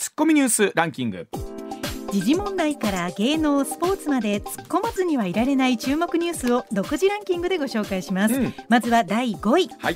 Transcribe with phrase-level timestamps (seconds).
[0.00, 1.28] ツッコミニュースランキング。
[2.10, 9.94] 時事問題から芸能スポーツまで突っ込まずにはいられない注目ニュースを独自ランキングでご紹介します、うん、まずは第5位、はい、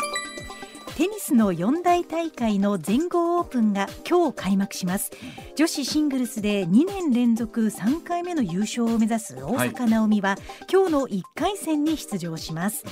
[0.98, 5.10] テニスの四大大会の全豪オープンが今日開幕します。
[5.56, 10.40] 女子シングルスで2年連続3回目の優勝を目指す大坂なおみは、はい、
[10.70, 12.84] 今日の1回戦に出場します、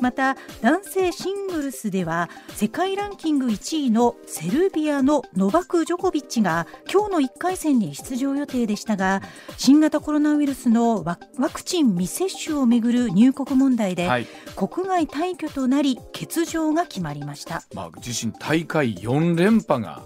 [0.00, 9.22] また男性シングルスでは世界ランキング1位のセルビアのノバク・ジョコビッチが今日の1回戦に出場予定でしたが
[9.58, 11.16] 新型コロナウイルスのワ
[11.52, 20.02] クチン未接種をめぐる入国問題で、はい、国外退去となり欠場が決まりました、まあ、自身大会4連覇が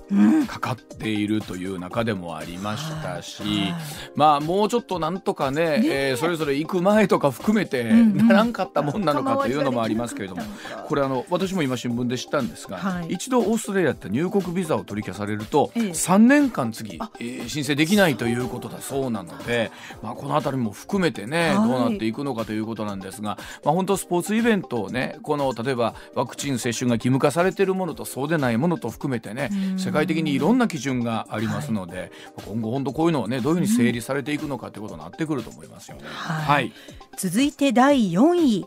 [0.48, 3.74] かかっているという中でもありましたし、うんはい、
[4.16, 10.42] まあもうちょっとなんとかねね、えー、それぞれ行く前とか含めてならんかったもんなのかというのももありますけれども
[10.86, 18.80] これあの私も今新聞で知ったんですが、はい、一度オーストラリアって入国ビザを取り消されると、ええ、3年間次、えー、申請できないということだ。
[18.80, 19.70] そうなので、
[20.02, 32.10] まあ、この辺りも含めてね、はい、どうなっていくのかということなんですが、まあ、本当スポーツイベントをねこの例えばワクチン接種が義務化されているものとそうでないものと含めてね世界的にいろんな基準がありますので、はい、
[32.46, 36.04] 今後本当こういうのをねどういうふうに整理されていくのかということになってくると思いますよね。
[36.06, 36.72] はい、
[37.16, 38.66] 続いて第4位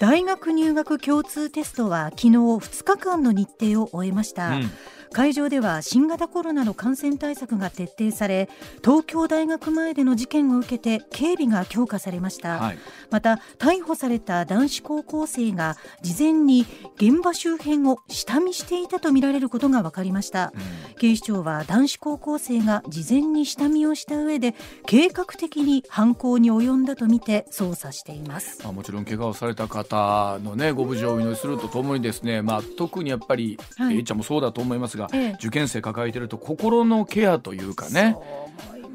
[0.00, 4.70] 大学入学共通テストは昨日2日間の日程を終えました、うん。
[5.14, 8.48] 会場では新型コロナの感染対策が徹底され
[8.82, 12.78] 東京大学前での事件を受けて警備が強化されました、はい、
[13.10, 28.60] また逮捕された男子高校生が事前に現場周辺を下見していたとみられることが分かりました、うん、警視庁は男子高校生が事前に下見をした上で計画的に犯行に及んだとみて捜査しています。
[28.64, 38.16] まあ、もちろん怪我をされた方のねご無事をお祈りするとともにですねまあ特にやっぱり、はい、えいちゃんもそうだと思いますがが、ええ、受験生抱えてると心のケアというかね。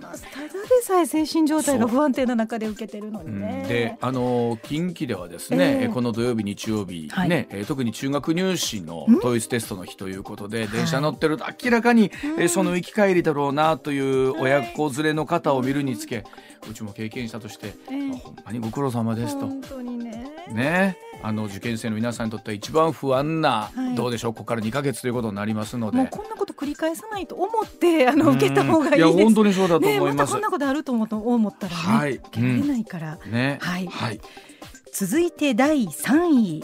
[0.10, 3.60] ただでさえ精神状態が不安定な中で受けてるのにね。
[3.64, 16.24] うん、であの近畿ではですね、えー、この土曜日日曜日、はい、ね、え特に中学入試の統一テストの日ということで電車乗ってると明らかに、はい、その行き帰りだろうなという親子連れの方を見るにつけ、
[16.70, 19.48] うちも経験者として、えー、ほんまにご苦労様ですと。
[19.48, 20.32] 本当にね。
[20.52, 25.98] ねあの受験生の皆さんにとっては一番不安な、はい、どうでしょうここから2か月ということになりますので。
[25.98, 31.04] もうこんなこと繰り返さないと思ってあの受けた方がいいです、いや本当にそうだと思います、ね、またこんなことあると思
[31.50, 33.60] ったらね、はい、受けられないから、うん、ね。
[33.62, 34.22] はい、はい、
[34.92, 36.64] 続いて第3位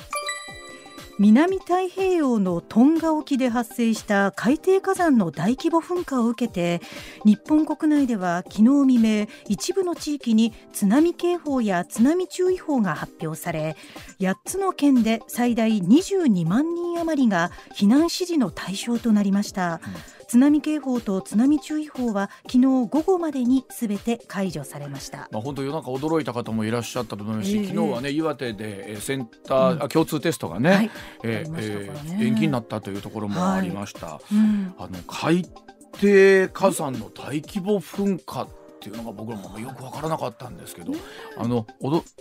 [1.18, 6.82] 南太平洋のトンガ沖で発生した海底火山の大規模噴火を受けて
[7.24, 13.78] 日本国内では昨日未明一部の地域に津波警報や津波注意報が発表され
[14.20, 19.80] 8つの県で最大22万人余りが避難指示の対象となりました。
[19.86, 25.30] うん津波警報と津波注意報は昨日午後までにすべて解除されました。
[25.32, 30.92] まあ本当夜中驚いた方もいらっしゃったと思いますし、えー、昨日はね岩手でセンター、うん、共通テストがね、はい、
[31.24, 34.08] えー、えー、延期になったというところもありました。
[34.08, 38.48] はいうん、あの海底火山の大規模噴火っ
[38.80, 40.94] ていうのが僕らもよく分からなかったんですけど、
[41.38, 41.66] あの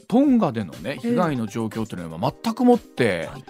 [0.08, 3.40] トンガでのね被害の状況というのは全くもって入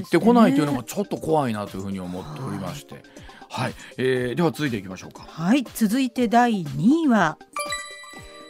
[0.00, 3.02] ってこないというのがちょっと怖いなというふうに思っておりまして。
[3.50, 5.24] はい、えー、では続いていきましょうか。
[5.28, 5.64] はい。
[5.74, 7.38] 続いて第2位は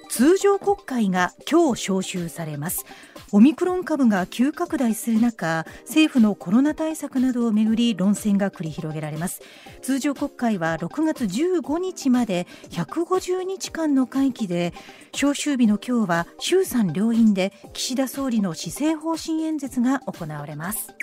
[0.09, 2.84] 通常国会が今日召集されます。
[3.31, 9.43] オミクロン株が急拡大する中政府のコロナ対策などをめぐり論戦が繰り広げられます。
[9.83, 14.72] 通常国会は6月15日まで150日間の会期で
[15.12, 20.94] 召集日の今日は衆参両院で岸田総理の施政方針演説が行われます。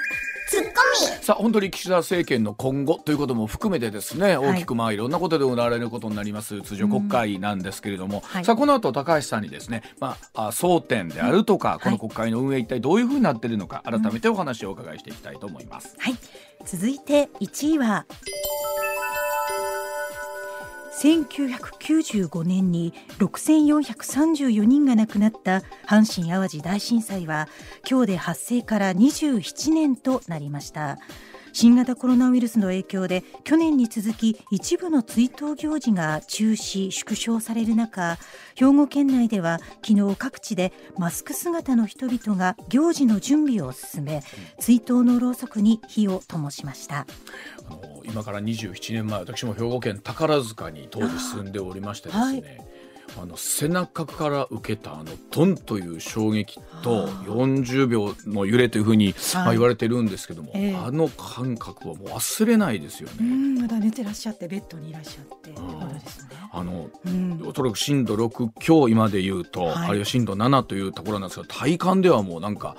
[0.48, 1.24] ツッコミ。
[1.24, 15.96] さあ本当に岸田政権の今後ということも含めてですね大きくまあいろんなことで行われることになります通常国会なんですけれども、はい、さあこの後高橋さんにですね、まあ、争点であるとか、この国会の運営一体どういうふうになっているのか改めてお話をお伺いしていきたいと思います。
[16.00, 16.16] はい、
[16.66, 18.08] 続いて1位は
[21.02, 27.50] 1995年に6434人が亡くなった阪神・淡路大震災は
[27.90, 30.98] 今日で発生から27年となりました
[31.56, 38.18] 新型コロナウイルスの影響で去年に続き一部の追悼行事が中止縮小される中
[38.56, 44.22] 兵庫県内では昨日各地でマスク姿の人々が行事の準備を進め
[44.60, 47.08] 追悼のろうそくに火を灯しました。
[47.70, 52.75] あの今から27年前私も兵庫県宝塚に当時住んでおりましてですね、はい
[53.22, 60.72] あの背中から受けたあのドンという衝撃と40秒の揺れというふうに、まあ、言われてるんですけども、はいえ。
[60.74, 63.62] ー、あの感覚はもう忘れないですよね。
[63.62, 65.52] まだ寝てらっしゃってベッドにいらっしゃって
[66.56, 72.76] あの、うん、おそらく震度6強今で言うと、はい、あるいは震度7というところなんですが体感ではもうなんか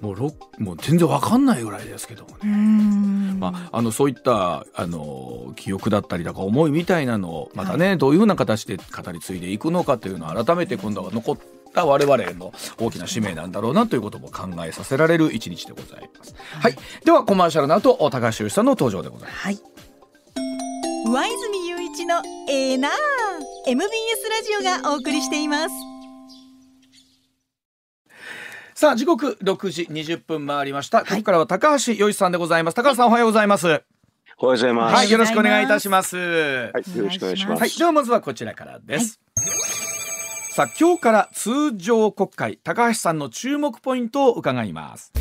[0.00, 3.28] もうもう全然わかんないぐらいですけどもね。
[3.38, 11.38] まあ、あのそういったあの記憶だったりとか思いみたいなのをまたね、はい、どういうふうな形で語り継いでいくのかというのを改めて今度は残っ
[11.72, 16.34] た我々の大きな使命なんだろうなということも考えさせられる一日でございます。
[16.60, 19.40] はい、はい、ではコマーシャルの後高橋由さんの登場でございます。
[19.40, 19.58] はい。
[21.06, 21.77] 上泉雄
[22.08, 22.92] 一のエーナー
[23.66, 23.90] MBS
[24.30, 25.74] ラジオがお送りしています。
[28.74, 32.74] さあ時刻6時20分回りました、はい、ここからは高橋洋一さんでございます。
[32.74, 33.66] 高橋さんおはようございます。
[33.66, 33.82] おはよ
[34.40, 36.16] うございます、はい、よろしくお願いいたします。
[36.16, 37.60] はい、よろしくお願いします。
[37.60, 39.46] はい、ではまずはこちらからです、はい、
[40.54, 42.56] さあ今日から通常国会。
[42.64, 45.12] 高橋さんの注目ポイントを伺います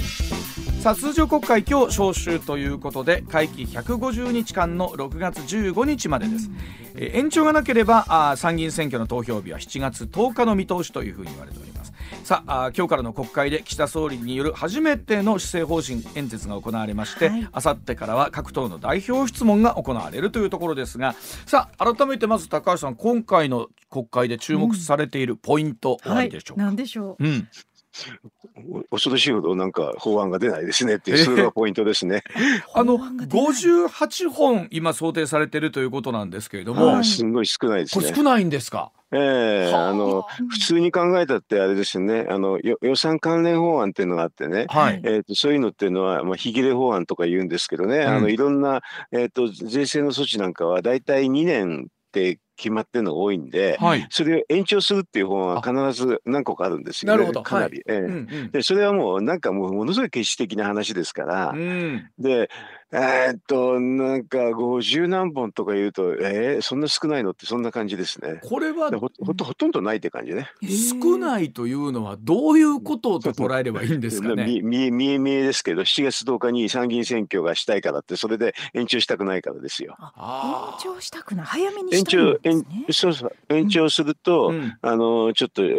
[0.88, 6.50] さあ通常国会今日召集ということで会期150日間の6月15日までです、
[6.96, 11.92] え延長がなければあ参議院選挙の投票日は7月10日の見通しというふうに言われております。
[12.24, 27.50] さあ今日からの国会で岸田総理による初めての施政方針演説が行われまして、あさってからは各党の代表質問が行われるというところですがさあ改めてまず高橋さん今回の国会で注目されているポイント、うでしょうか、はい、何でしょう、うん
[28.92, 32.24] 恐ろしいほどなんか法案が出ないですねっていう、それがポイントですね。
[32.74, 37.04] あの、58本今想定されてるということなんですけれども。
[37.04, 38.14] すごい少ないですね。
[38.16, 38.92] 少ないんですか。
[39.12, 48.82] ええー、あの、普通に考えたってあれですよね、あの、予算関連法案っていうのがあってね、はい、えっ、と、そういうのっていうのは、まあ、非切れ法案とか言うんですけどね、うん、あの、いろんな、
[49.14, 57.18] えっ、ー、と、税制の措置なんかは、大体2年って決まってるのが多いんで、はい、それを延長するっていう本は必ず何個かあるんですよね。
[57.18, 57.44] なるほど。
[57.44, 57.84] かなり。
[57.88, 62.50] はい、ええ、うんうん、で、それはもうなんかもうものすごい決史的な話ですから、うん、で、
[62.92, 68.40] えー、っと、なんか50何本とか言うと、えー、そんな少ないのってそんな感じですね。
[68.44, 70.50] これはほほほとんどないって感じね。
[71.02, 74.62] 少ないというのはどういうことと捉えればいいんですかね？
[74.62, 79.98] 見え見え見えですけど、7月10日に参議院選挙がしたいからって、それで延長したくないからですよ。
[80.00, 80.14] 延
[80.82, 82.66] 長したくない早めにしたいんですね。
[82.78, 85.70] 延長そうそう延長すると、うん、あのちょっとえっ、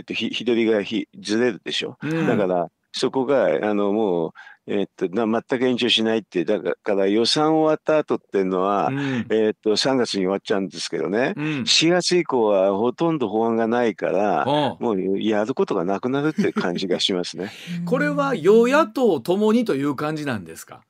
[0.00, 1.98] ー、とひ日取りがひずれるでしょ。
[2.02, 4.32] うん、だからそこがあのもう
[4.66, 14.46] えっと、全く延長しないって、だから予算終わった後っていうのは、うん、えっと、3月に終わっちゃうんですけどね、うん、4月以降はほとんど法案がないから、
[14.80, 17.50] もうやることがなくなるって感じがしますね。
[17.84, 20.80] これは与野党ともにという感じなんですか？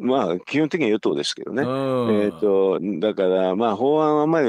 [0.00, 1.62] まあ、基本的には与党ですけどね。
[1.62, 4.48] えっ、ー、と、だから、まあ、法案はあまり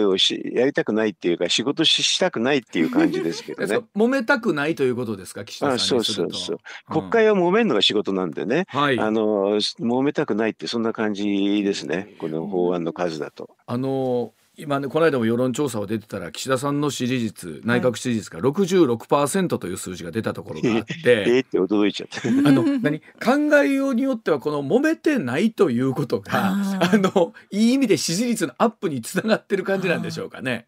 [0.54, 3.80] やりたくないっていうか、仕事ししたくないっていう感じですけどね。
[3.96, 6.58] 揉めたくないということですか、岸田さんそうそうそう。
[6.90, 13.50] 国会は揉めるのが仕事なんでね、はい、あの、揉めたくないって、そんな感じですね、この法案の数だと。
[13.66, 23.00] あの今ねこの間も世論調査を出てたら岸田さんの支持率内閣支持率が66%という数字が出たところがあって、 えー、って驚いちゃったあの何？
[23.00, 30.68] 考えようによってはこの揉めてないということがあのいい意味で支持率のアップにつながってる感じなんでしょうかね。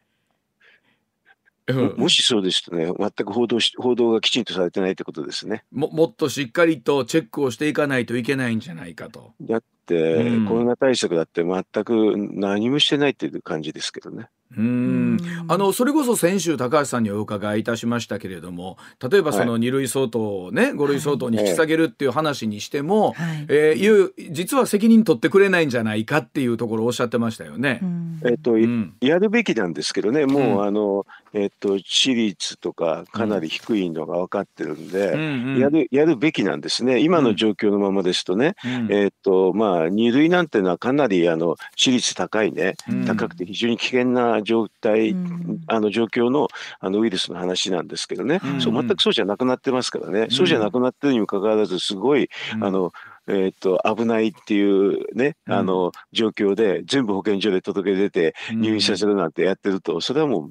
[1.73, 5.63] ももしそうですとね、全く報道し報道がきちんとされてないってことですね。
[5.71, 9.33] ももっとしっかりとチェックをしていかないといけないんじゃないかと。
[9.41, 14.29] だって、うん、コロナ対策だって全く何もしてないっていう感じですけどね。
[14.57, 15.17] うん。
[15.47, 27.81] あのそれこそ先週高橋さんにお伺いいたしましたけれども例えばその2類相当をね、はい、5類相当に引き下げるっていう話にしても、はい、えー、いう実は責任取ってくれないんじゃないかっていうところをおっしゃってましたよね。
[28.23, 30.25] えっと、うん、やるべきなんですけどね。
[30.25, 35.19] もう、うん、あのえっと私立とかかなり低いのが分かってるんで、うん。
[35.19, 36.99] うん、やるやるべきなんですね。
[36.99, 38.55] 今の状況のままですとね、
[38.89, 42.75] えっとまあ2類なんていうのはかなりあの私立高いね。
[43.05, 46.47] 高くて非常に危険な状態、うん、あの状況の
[46.79, 52.29] あのウイルスの話なんですけどね、うん、そう全くそうじゃなくなってますからね、そうじゃなくなってるにもかかわらずすごい、
[52.61, 52.93] あの
[53.27, 60.49] えー、と危ないっていうね、あの状況で全部保健所で届け出て入院させるなんてやってると、それはもう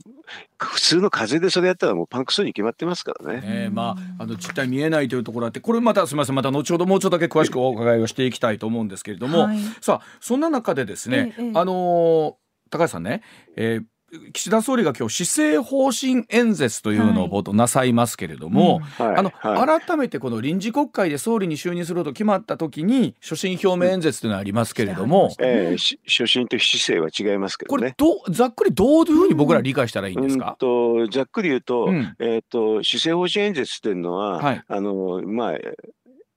[0.58, 3.42] 普通の風邪でそれやったらもうパンクするに決まってますからね。
[3.44, 12.34] えー、まああの実態見えないというところあってこれまたすみませんまた後ほどもうちょっとだけ詳しくお伺いをしていきたいと思うんですけれども、はい、さあそんな中でですね、ええ、あのー、
[12.70, 13.22] 高橋さんね、
[13.56, 13.84] えー
[14.33, 19.09] 岸田総理が今日施政方針演説というのを冒頭なさいますけれども、はい。
[19.09, 35.59] うん、あの、はい、改めてこの臨時国会で総理に就任すると決まった時に所信表明演説というのはありますけれども、うん、えー、所信と姿勢は違いますけど、ね、これどざっくりどういうふうに僕ら理解したらいいんですか、うん、とざっくり言うと,、えーと、施政方針演説っていうのは、はい、あのまあ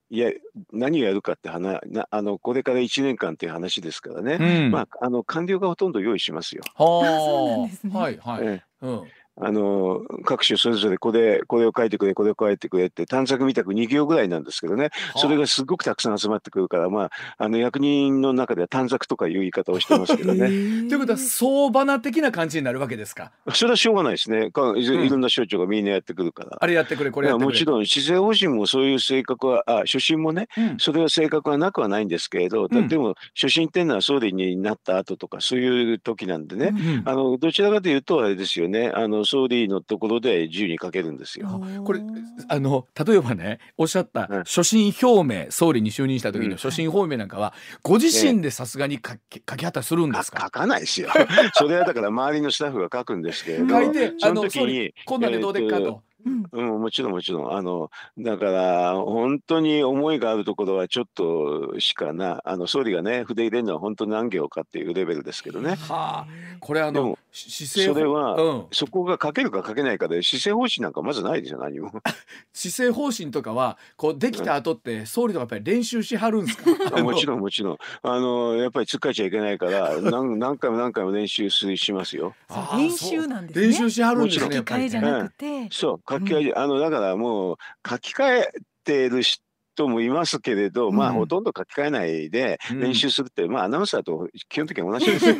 [0.10, 0.32] いや
[0.72, 6.64] 何をやるかって話なあのこれから1年間っていう話ですからね、うん、まあ、あの官僚がほとんど用意しますよ。
[6.76, 8.64] はあ、はいはい、え。
[8.82, 9.02] うん
[9.40, 14.90] あの各種それぞれこれこれを書いてくれこれを書いてくれって短冊みたく2行ぐらいなんですけどね。
[15.16, 20.48] それがすごくたくさん集まってくるからまああの役人の中では短冊とかいう言い方をしてますけどね。
[20.90, 23.32] ということは相場な的な感じになるわけですか？
[23.54, 24.48] それはしょうがないですね。
[24.48, 24.52] い
[25.10, 26.50] ろんな省庁がみんなやってくるから。
[26.52, 27.54] うん、あれやってくれこれやってくれ。
[27.54, 36.74] もちろん施政方針もそういう性格はあ初心もね、うん、それは性格はなくはないんですけれど、うん、でも初心っていうのは総理になった後とかそういう時なんでね、
[37.06, 38.92] あのどちらかというとあれですよね。
[38.94, 41.62] あの総理のところろで自由に書けるんですよ。
[41.84, 42.02] これ
[42.48, 47.54] あの例えばねおっしゃった所信表明、総理に就任した時の所信表明なんかは、
[47.84, 50.44] ご自身でさすがに書き書きはったりするんですか？
[50.46, 51.10] 書かないですよ。
[51.54, 56.02] それはだから周りのスタッフが書くんですけれど書いてその時にこんなんでどうでっかと。
[56.52, 57.54] うん、もちろんもちろん。
[57.54, 65.72] あの、だから、本当に思いがあるところはちょっとしかな、あの、総理がね、筆入れるのは本当何行かっていうレベルですけどね。
[65.72, 66.28] はあ、
[66.60, 71.92] これあの、姿勢それは、うん、そこが書けるか書けないかで、姿勢方針なんかまずないですよ、何も。
[72.54, 76.58] 姿勢方針とかは、こう、できた後って、総理とかやっぱり練習しはるんです
[76.92, 76.98] か？
[77.04, 77.78] もちろんもちろん。
[78.02, 82.36] あの、やっぱりつっかえちゃいけないから、 何何回も何回も練習しますよ。
[82.76, 83.68] 練習なんですね。
[83.68, 84.56] 練習しはるんですね。
[84.56, 85.68] 書き換えじゃなくて。
[85.72, 87.58] そう、書き換え、あの、だからもう、
[87.88, 88.52] 書き換え
[88.84, 89.42] てる人、
[89.78, 95.26] 人もいますけれど、うん、まあほとんど書き換えないで練習するって、うん、まあアナウンサーと基本的に同じです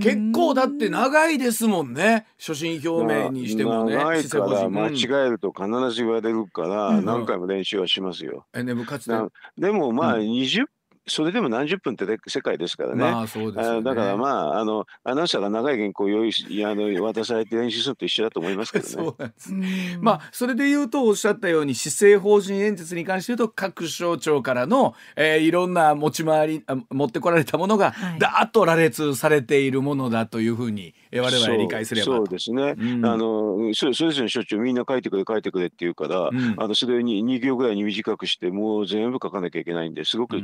[0.00, 2.26] 結構だって長いですもんね。
[2.38, 8.46] 所信表明にしてもね長いから間違えると必ず言われるから何回も練習はしますよ。
[8.54, 9.10] えね、かつ
[9.58, 9.70] で。
[9.70, 10.64] もまあ20
[11.06, 12.96] それでも何十分って世界ですからね。
[12.96, 18.92] まあそうですねだからまああのアナウンサーが長い原稿を用意しあの渡されて練習すると一緒だと思いますけどね。
[18.92, 19.52] そうなんです。
[20.00, 32.04] まあそれで言うとおっしゃったように施政方針演説に関して言うと各省庁からの、えー、いろんな持ち回りあ持ってこられたものが、はい、だーっと羅列されているものだというふうに我々理解すれば。
[32.04, 40.16] そうですね、うん、あのそれそれぞれの所長みんな書いてくれ書いてくれって言うから、うん、あのそれに2行ぐらいに短くしてもう全部書かなきゃいけないんです。
[40.16, 40.40] ごく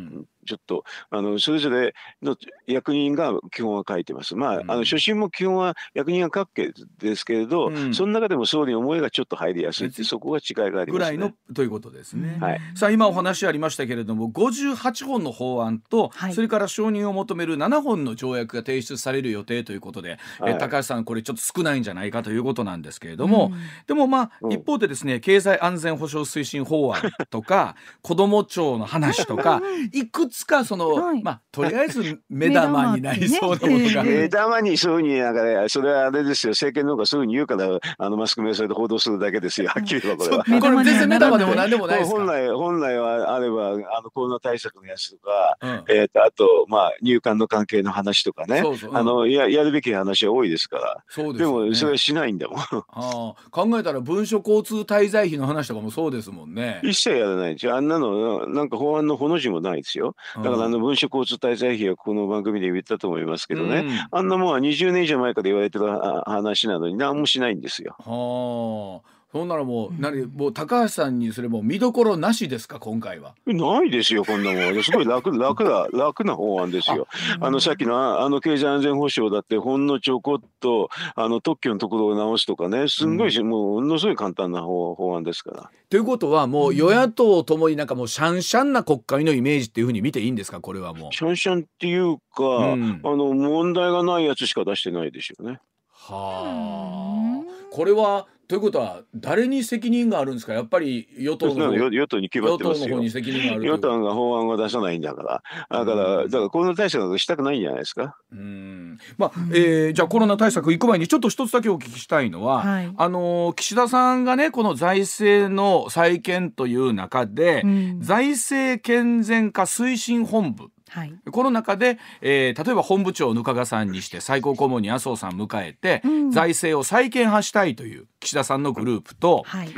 [0.46, 2.36] ちょっと、あのそれぞれの
[2.66, 4.34] 役人が基本は書いてます。
[4.34, 12.38] まあ、あの初心も基本は役人が書くけですけれど、その中でも総理の思いがちょっと入りやすいってそこが違いがあります、ね、ぐらいのということですね。
[12.40, 27.00] はい、さあ今お話ありましたけれども58本の法案と、はい、それから承認を求める7本の条約が提出される予定ということで、はい、え高橋さんこれちょっと少ないんじゃないかということなんですけれども、うん、でもまあ、うん、一方でですね経済安全保障推進法案
[27.30, 29.62] とか子ども庁の話とか
[29.92, 34.76] いくつかその、はい、まあとりあえず目玉になりそうなものが、目玉に。
[34.76, 36.52] そういうふうになんかねそれはあれですよ。
[36.52, 39.68] 政権の方がそういうふうに言うからあのマスコミはそれで報道するだけですよ。
[39.68, 40.44] はっきり言えばこれは。
[40.60, 48.60] これ全然目玉でも何でもないです本来本来はあればあのコロナ対策のやつとか、うん、えっ、ー、とあとまあ入管の関係の話とかね。
[48.60, 52.58] そうそう、うん、あのややるべき話は多いですからそうです、ね、でもそれはしないんだもん。
[52.60, 56.80] あ考えたら文書交通滞在費の話とかもそうですもんね。
[56.82, 60.14] 一切やらないんですよあんなのなんか法案のほの字もないですよ。
[60.36, 65.86] だからあの文書交通滞在費はこの番組で言ったと思いますけどね、うん、あんなもんは20年以上前から言われてる
[66.26, 67.96] 話なのに何もしないんですよ。
[67.98, 73.34] はあそんならもう、何もう高橋さんにすれば見どころなしですか今回は。
[73.46, 74.82] ないですよこんなもん。
[74.82, 77.06] すごい楽 楽な楽な法案ですよ。
[77.40, 85.70] あのさっきのあの経済安全保障だってほんのちょこっとあの特許のところを直すとかねすんごい、うん、もうものすごい簡単な法法案ですから。
[85.90, 91.12] ということはもう与野党ともになんかもうシャンシャンな国会のイメージっていうふうに見ていいんですかこれはもう。
[91.12, 95.60] シャンシャンっていうか、うん、あの問題がないやつしか出してないですよね。
[95.92, 97.70] はあ。
[97.70, 100.54] これはということは誰に責任があるんですか？
[100.54, 103.00] やっぱり与党の与党に決まってますよ。
[103.00, 105.84] 与党が法案を出さないんだから。
[105.84, 108.16] だからだからコロナ対策したくないんじゃないですか？
[108.32, 108.98] うん。
[109.18, 129.68] まあ、えー、じゃあコロナ対策行く前にちょっと一つだけお聞きしたいのは、はい、あの岸田さんがねこの財政の再建という中で、うん、財政健全化推進本部はい、この中で、えー、例えば本部長を額賀さんにして最高顧問に麻生さん迎えて、うん、財政を再建派したいという岸田さんのグループと、はい、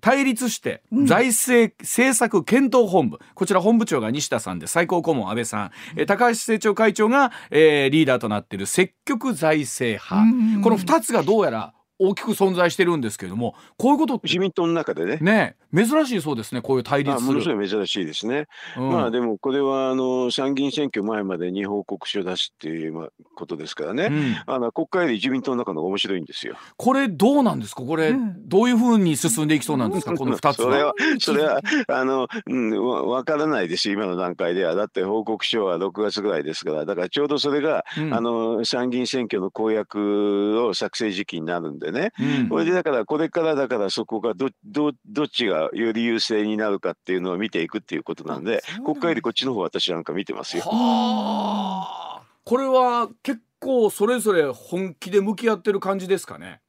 [0.00, 15.18] 対立して財政政策検討本部、こちら本部長が西田さんで最高顧問安倍さん、え高橋政調会長が、えー、リーダーとなっている積極財政派、この2つがどうやら大きく存在してるんですけれどもこういうこと自民党の中でね。
[15.20, 17.22] ね珍しいそうですねこういう対立。
[17.22, 26.56] ものすごい珍しいですね、うん、まあでもこれはあの参議院選挙前までに報告書出すっていうことですからね、うん、あの国会より自民党の中の面白いんですよ。
[26.76, 27.82] これどうなんですか？
[27.82, 30.14] これ、うん、どういうふうに進んでいきそうなんですか？
[30.14, 34.74] この2つそれはそれは あの、うん、わからないです今の段階では。
[34.74, 36.84] だって報告書は6月ぐらいですから。
[36.84, 42.12] だからちょうどそれが、あの参議院選挙の公約を作成時期になるんでね、
[42.48, 50.64] これでだからこれからだからそこがどどどっちがより優勢になるかっていうのを見ていくっていうことなんで国会よりこっちの方私なんか見てますよ。
[50.64, 56.60] これは結構それぞれ本気で向き合ってる感じですかね。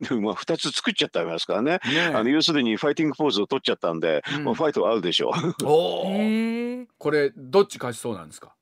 [0.00, 5.64] まあ2つ作っちゃってますからね、ねあの要するにファイティングポーズを取っちゃったんで、うん、もうファイトはあるでしょう。
[5.64, 8.54] おこれどっち勝ちそうなんですか？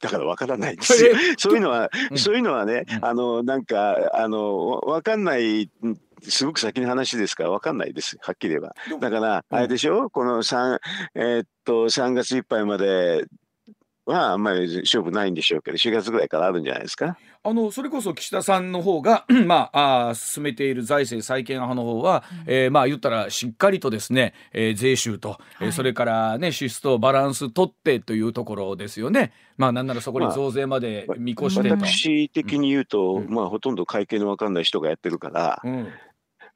[0.00, 1.14] だからわからないですよ。
[1.36, 5.68] そういうのは、うん、そういうのはね、あのなんかあのわかんない
[6.22, 8.16] すごく先の話ですから分かんないです。
[8.20, 8.74] はっきり言えば。
[8.98, 10.78] だからあれでしょ、うん、この3
[11.14, 13.24] えー、っと3月いっぱいまで
[14.08, 17.18] はあんまり勝負ないんでしょうけど4月ぐらいからあるんじゃないですか？
[17.44, 29.32] あのそれこそ岸田さんの方が まああ進めている財政再建派の方は、うん、えー、まあ言ったらしっかりとですね、えー、税収と、はい、えー、それからね支出とバランス取ってというところですよね。
[29.56, 35.60] まあなんならそこに増税まで見越してと、まあ、私的に言うと、うん、まあほとんど会計の分かんない人がやってるから。
[35.62, 35.88] うん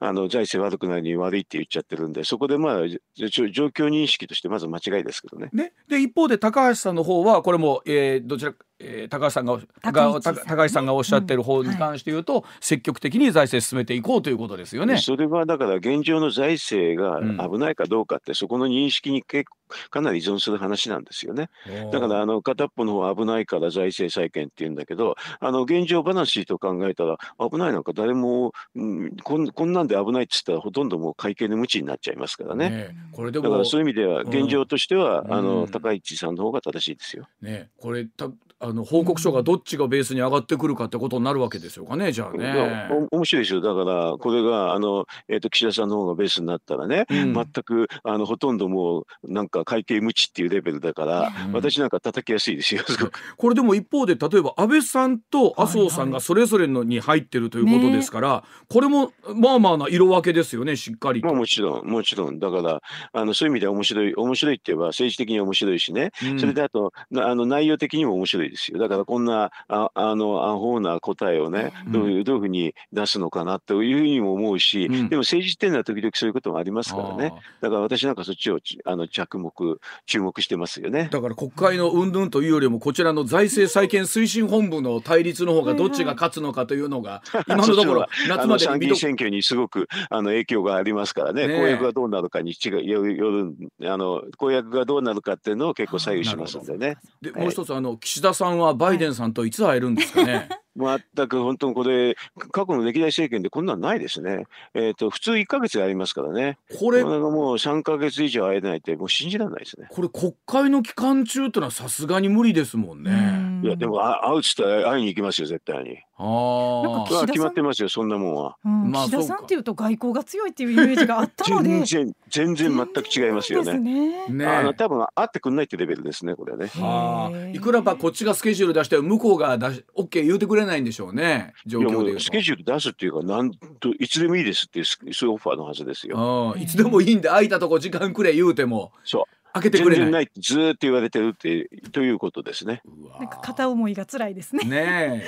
[0.04, 5.48] あの財政悪くないに悪いって言っちゃってるんでそこでまあ状況認識としてまず間違いですけどね。
[5.52, 8.52] ねで一方で高橋さんの方はこれも、えー、どちら
[8.82, 10.20] えー、高橋さんが高
[10.64, 14.98] 橋さんがおっしゃってる方に関して言うと、うんはい、積極的に財政進めていこうということですよね。
[14.98, 19.46] それはだから現状の財政が危ないかどうかって、うん、そこの認識に結
[19.90, 21.48] かなり依存する話なんですよね。
[21.92, 32.70] だからあの片っぽの方危ないから財政再建っていうんだけどあの現状バランスシート考えたら危ないなんか誰も、うん、こんこんなんで危ないっつったらほとんどもう会計の無知になっちゃいますからね。
[32.70, 37.28] ねこれでもだからそういう意味では現状としては、あの高市さんの方が正しいですよ。
[37.40, 38.30] ねこれた
[38.62, 42.88] あの報告書がどっちがベースに上がってくるかってことになるわけですよかねじゃあね。
[43.10, 52.82] 面白いですよだからこれがあの、えーと、岸田さんの方がベースになったらね、うん、全くあのほとんどもうなんか会計無知っていうレベルだから、うん、私なんか叩きやすいですよ。
[53.36, 62.38] これでも一方で例えば安倍さんと麻生さんがそれぞれのに入ってるということですから、はいはい、これもまあまあな色分けですよねしっかりまあもちろんもちろん。
[62.38, 62.80] だから
[63.12, 68.78] あのそういう意味では面白い面白いって言えば政治的に面白いしね、うん、それであとあの内容的にも面白いですよ。
[68.78, 77.32] だからこんななああのアホな答えをね、どういうどういうふうに出すのかなというふうにも思うし、うん、でも政治っていうのは時々そういうこともありますからね。
[77.60, 81.08] だから私なんかそっちをあの着目注目してますよね。
[81.10, 96.96] だから国会の云々というよりもこちらの財政再建推進本部の対立の方がどっちが勝つのかというのが今のところ夏まで参議院選挙にすごくあの影響がありますからね、ね、公約がどうなるかに違うよるあの公約がどうなるかっていうのを結構左右しますんでね。
[97.20, 100.48] でもう一つあの岸田さんさんはバイデンさんといつ会えるんですかね？
[100.76, 102.16] 全く本当にこれ
[102.50, 104.46] 過去の歴代政権でこんなんないですね。
[104.74, 106.58] えっ、ー、と普通1か月ありますからね。
[106.78, 107.20] これもう
[107.54, 109.88] 3か月以上会えないってもう信じられないですね。
[109.90, 113.62] これ国会の期間中ってのはさすがに無理ですもんね。
[113.62, 115.98] いやでも会うっつったら会いに行きますよ絶対に。
[116.24, 118.56] ああ決まってますよそんなもんは。
[118.64, 121.68] うん、まあ、岸田さんっていうと外交が強いっていうイメージがあったので。
[121.68, 123.78] 全然全然全く違いますよね。
[123.78, 126.70] ねねあの多分会ってくんないってレベルですねこれね。
[126.80, 136.54] ああいくらばこっちがスケジュール出して向こうが出し OK 言うてくれないんでしょうね状況でスケジュール出すっていうかなんといつでもいいですっていうそういうオファーのはずですよ。
[136.58, 138.92] いつでもいいんで空いたとこ時間くれ言うても。
[139.04, 139.41] そう。
[139.54, 140.30] 開けてくれない。
[140.36, 142.82] ずっと言われてるってということですね。
[143.18, 144.64] なんか片思いが辛いですね。
[144.64, 145.24] ね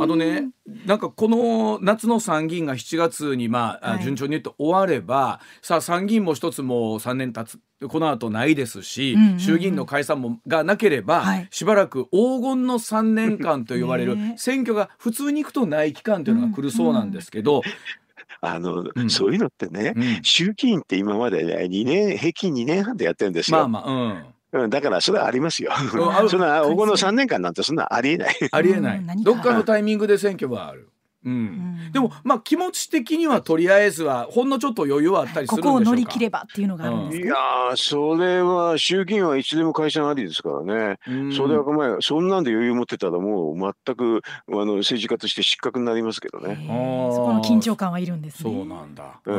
[0.00, 0.48] あとね、
[0.86, 7.58] なんかこの夏の参議院が7月にまあ、はい、順調に言って終われば、さあ参議院も一つもう3年経つ。
[7.86, 17.62] この後ないですし、うんうんうん、衆議院の解散もがなければ、はい、しばらく黄金の3年間と言われる選挙が普通に行くとない期間というのが来るそうなんですけど、
[18.40, 23.58] あの、うん、そういうのってね、うん、衆議院って今までね、2年、平均2年半でやってるんですよ。
[23.58, 23.90] まあまあ、
[24.60, 24.70] うん。
[24.70, 25.72] だからそれはありますよ。
[26.28, 28.36] そんな黄金の3年間なんてそんなありえない。
[28.50, 29.02] ありえない。
[29.22, 30.88] どっかのタイミングで選挙はある。
[31.24, 35.80] うん、でもまあ気持ち的にはとりあえずはほんのちょっと余裕はあったりするんでしょうか？
[35.80, 37.22] ここを乗り切ればっていうのがあるんです、ね。
[37.22, 37.36] うん、いや
[37.76, 46.54] それは衆議院はいつでも解散ありですからね、うん、それは前そんなんで余裕持ってたらもう全くあの政治家として失格になりますけどね。
[46.66, 49.34] そこの緊張感はいるんです、ね、そうなんだ、う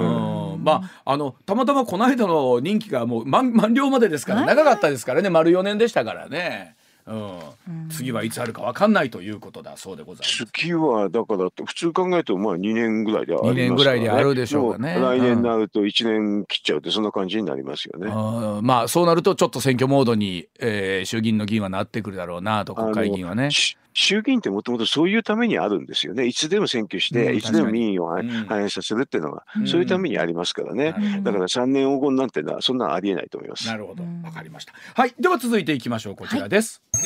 [0.57, 5.29] ん、まああのたまたまこの間の任期がもう満満了までですから長かったですからね。
[5.29, 6.75] 丸4年でしたからね。
[7.07, 10.45] うん、次はいつあるか分かんないということだそうでございます。
[10.53, 14.99] 次はだから普通考えるとまあ2年ぐらいでありますから、ね、2年ぐらいであるでしょうかね。
[14.99, 18.07] 来年になると1年切っちゃうってそんな感じになりますよね。
[18.07, 23.49] うん、まあそうなるとちょっと選挙モードに、えー、衆議院の議員はなってくるだろうなと国会議員はね。
[23.93, 26.25] 衆議院ってもともとそういうためにあるんですよね。
[26.25, 28.07] いつでも選挙して、うん、いつでも民意を
[28.47, 30.95] 反映させるっていうのが、うん、そういうためにありますからね。
[30.97, 33.67] うん、だから3年黄金なんてのはそんなありえないと思います。
[33.67, 34.03] なるほど。
[34.23, 34.73] わかりました。
[34.93, 35.13] はい。
[35.19, 36.15] では続いていきましょう。
[36.15, 36.81] こちらです。
[36.93, 36.98] はい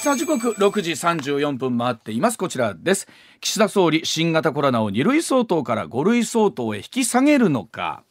[0.00, 2.38] さあ時刻6時34分回っています。
[2.38, 3.06] こちらです。
[3.40, 8.02] 岸田総理新型コロナを2類相当から5類相当へ引き下げるのか。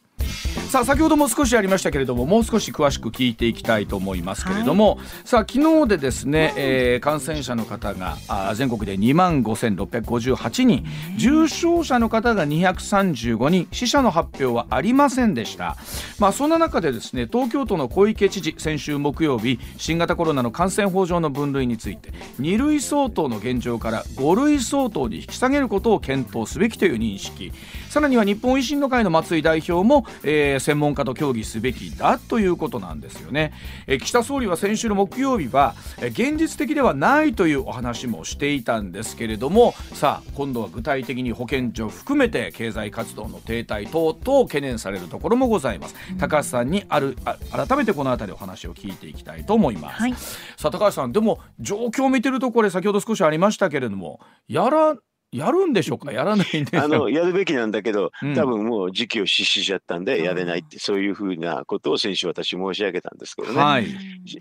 [0.70, 15.76] さあ先ほども少しありましたけれどももう少し詳しく聞いていきたいと思いますけれども、はい、さあ昨日でですね、えー、感染者の方があ全国で2万5658人重症者の方が235人死者の発表はありませんでした。
[16.20, 27.50] まあそんな中でですね東京都の小池知事先週木曜日新型コロナの感染法上の分類について2類相当の現状から5類相当に引き下げることを検討すべきという認識。
[27.88, 33.52] さらには日本維新の会の松井代表も、えー専門家と協議すべきだということなんですよね、
[33.86, 47.16] え岸田総理は先週の木曜日は、え現実的ではないというお話もしていたんですけれどもさあ今度は具体的に保健所を含めて経済活動の停滞等々懸念されるところもございます、うん、高橋さんにある
[47.50, 50.14] 改めてこの辺りお話を聞いていきたいと思います、はい、
[50.56, 54.96] さあ高橋さんでも状況を見てるとこれ先ほど少しありましたけれどもやら
[55.32, 56.12] やるんでしょうか？
[56.12, 63.86] やらないんであのやるべきなんだけど、多分もう時期を失しちゃったんでやれないって、そういうふうなことを先週私申し上げたんですけどね、はい、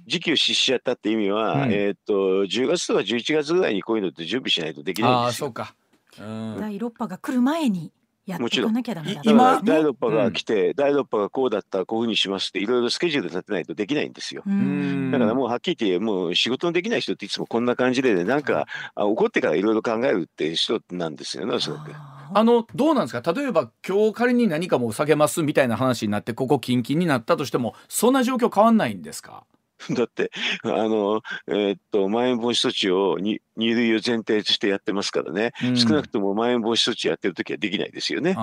[0.07, 2.13] 時期を失しちゃったって意味は、うん、えっ、と
[2.45, 5.47] 10月とか11月ぐらいにこういうのって準備しないとできないんですよ。
[5.47, 5.75] あそうか。
[6.17, 7.93] 第6波が来る前に
[8.29, 14.43] やっていかなきゃダメだ、ね、今第6波が来て、うん、第6波がこうだったらこういうふうにしますっていろいろスケジュール立てないとできないんですよ。
[15.11, 21.91] だからもうはっきり言ってもう仕事のできない人っていつもこんな感じで、ね、なんか、うん、怒ってからいろいろ考えるって人なんですよねすごく。
[22.31, 23.33] あのどうなんですか？
[23.33, 29.45] 例えば今日仮に何かも下げますみたいな話になってここ近々になったとしてもそんな状況変わんないんですか？
[29.91, 30.29] だって、
[30.63, 33.17] あの、えー、っと、まん延防止措置を
[33.59, 38.33] 2類を前提としてやってますからね、うん、少なくともまん延防止措置やってる時はできないですよね。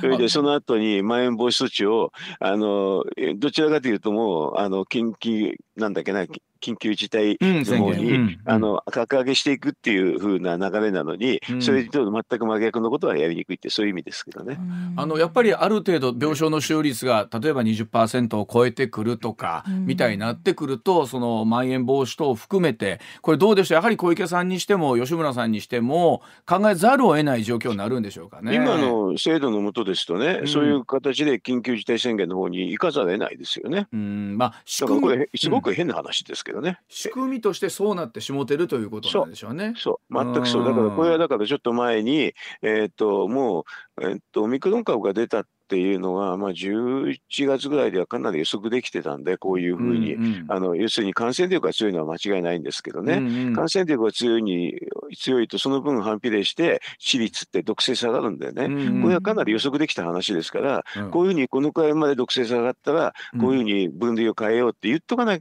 [0.00, 3.04] それで、その後にまん延防止措置を、あの、
[3.36, 6.26] どちらかというともう、あの、緊急、なんだっけな、
[6.60, 14.58] 緊急事態の方に、うん、あの格上げしていくっていうふうな流れなのに、うん、それと全く真逆のことはやりにくいってそういう意味ですけどね。
[14.96, 23.76] あのやっぱりある程度病床の使用率が例えば20%を超えてくるとか、みたいになってくるとそのまん延防止等を含めてこれどうでしょう？
[23.76, 28.54] やはり小池さんにしても吉村さんにしても考えざるを得ない状況になるんでしょうかね。
[28.54, 33.86] 今の制度のもとですとね、そういう形で緊急事態宣言の方に行かざるを得ないですよね。
[33.92, 36.78] うんまあ、だからこれすごく変な話ですけどね。
[36.88, 39.74] 仕組みとしてそうなってしもてるということなんでしょうね。
[39.76, 43.66] そう全くそうだからこれはだからちょっと前に、えー、っとも
[43.98, 54.74] う、えー、っとオミクロン株が出たっていうのは、まあ、11月ぐらいではかなり予測できてたんで、こういうふうに、うんうん、あの要するに感染力が強いのは間違いないんですけどね、うんうん、感染力が強いに
[55.16, 65.38] 強いと、その分反比例して、私立って毒性下がるんだよね、うんうん、これはかなり予測できた話ですから、うん、こういうふうにこのくらいまで毒性下がったら、こういうふうに分類を変えようって言っとかな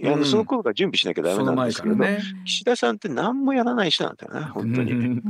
[0.00, 5.20] いあのその頃から準備しなきゃダメなんですけど、ね、岸田さんって何もやらない人なんだよな、本当に。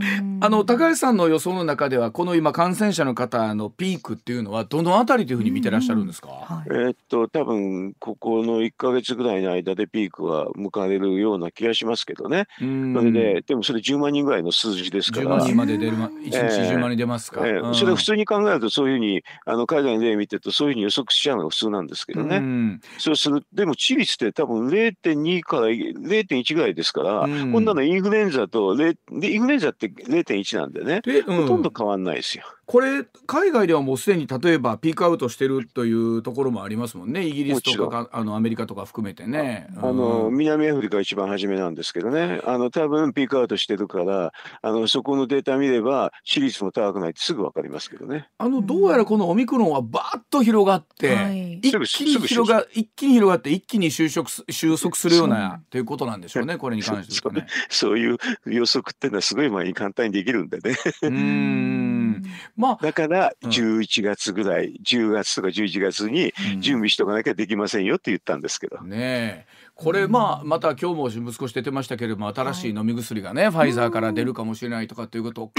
[0.41, 15.27] あの高橋さんの予想の中では、この今、感染者の方のピークっていうのは、どのあたりというふうに見てらっしゃるんですか、はい、えー、っと、多分ここの1か月ぐらいの間でピークは迎えるような気がしますけどね、それで、でもそれ10万人ぐらいの数字ですから。
[15.27, 17.47] 10万人まで出る、1日10万人出ますか？
[17.47, 22.81] えー、それ普通に考えると、そういうふうに、あの海外の例見てると、そういうふうに予測しちゃうのが普通なんですけどね。
[22.99, 32.45] そうするでも、致率って多分0.2 0から0.1ぐらいですから、うん、こんなのインフルエンザと、でインフルエンザって0.1なんでね、うん、ほとんど変わんないですよ。
[32.69, 37.25] これ海外ではもうすでに例えばピークアウトしてるというところもありますもんね。
[37.25, 39.69] イギリスとかあのアメリカとか含めてね。
[39.79, 42.43] あの南アフリカ一番初めなんですけどね。
[42.45, 48.29] あの多分ピークアウトしてるからあのそこのデータ見れば私立も高くないってすぐ分かりますけどね。
[48.37, 57.47] あのどうやらこのオミクロンはバーッと広がって、はい、一気に広が一気に広がって一気に就職収束するようなということなんでしょうねこれに関してはね。
[57.69, 60.77] そういう予測っていうのはすごい前に簡単にできるんでね。
[61.03, 62.23] うん。
[62.57, 75.51] まあだから11月ぐらい、うん、10月とか11月に準備しとかなきゃできませんよって言ったんですけど、うん、ねこれまあまた今日も息子して出てましたけれども新しい飲み薬がね、はい、ファイザーから出るかもしれないとかっていうこと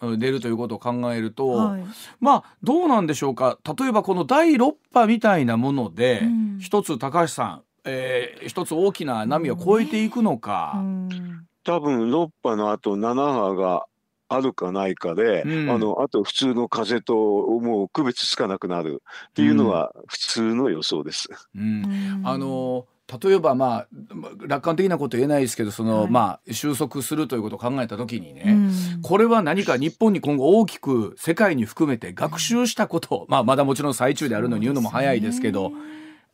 [0.00, 1.84] を出るということを考えると、はい、
[2.20, 3.58] まあどうなんでしょうか。
[3.78, 10.74] 例えばこの第6波みたいなもので、うん、一つ高橋さん、えー、一つ大きな波を越えていくのか。
[10.76, 13.86] うん、多分6波の後7波が
[14.28, 17.14] あるかないかで、うん、あのあと普通の風邪と
[17.60, 21.28] もう区別つかなくなるっていうのは普通の予想です。
[21.56, 22.86] うん、あの
[23.22, 23.88] 例えばまあ
[24.46, 28.42] 楽観的なこと言えないですけどその、はい、まあ収束するということを考えた時にね、
[28.94, 35.72] うん、これは何か日本に今後大きく世界に含めて学習したこと、まあ、まだもちろん最中であるのに言うのも早いですけど。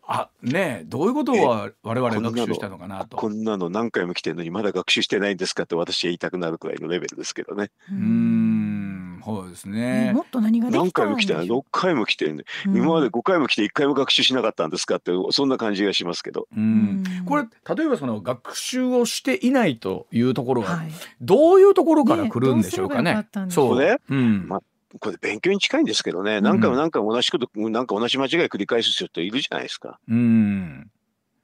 [0.06, 3.16] あねどういうことは我々学習したのかなと。
[3.16, 7.70] こんなの何回も来てるのにまだ学習してないんですかって私は言いたくなるくらいのレベルですけどね。
[7.90, 16.46] うんそうですね、もっと何が何回も来て6回も来てるんで、うん、今まで5回も来て1回も学習しなかったんですかってそんな感じがしますけど。
[16.54, 17.04] うん。
[17.24, 20.82] これ例えばその学習をしていないというところは、
[21.22, 23.14] どういうところから来るんでしょうかね。
[23.14, 24.46] ねそうね、うん。
[24.46, 24.62] まあ
[25.00, 29.98] これ勉強に近いんですけどね、何回も何回も同じこと、なんか同じ間違い繰り返す人いるじゃないですか。
[30.08, 30.90] うん。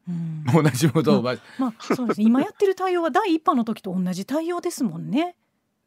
[0.09, 5.37] うん、 同じことを、まあ、まあ、そうです今やってる対応は第一波の時と同じ対応ですもんね。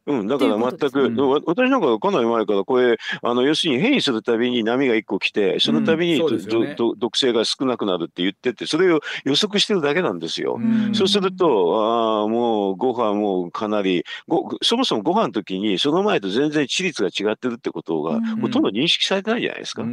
[0.05, 10.57] うん、だから全く、うん、私なんかかなり前からこれあの要するに変異するたびに波が1個来てそのたびに、うんね、毒性が少なくなるって言っててそれを予測してるだけなんですよ。
[10.59, 19.83] うん、そうするとあもうご飯もかなりごそもそもご飯の時にその前と全然致率が違ってるってことが、ほとんど認識されてないじゃないですか。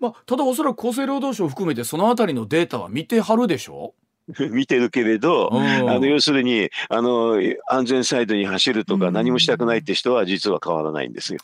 [0.00, 3.94] まあ、ただおそらく厚生労働省を含めてそのあたりのデータは見てはるでしょ？
[4.50, 11.40] 見てるけれど、あの要するにあの安全サイドに走るとか何もしたくないって人は実は変わらないんですよ。